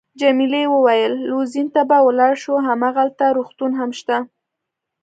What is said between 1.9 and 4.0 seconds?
ولاړ شو، هماغلته روغتون هم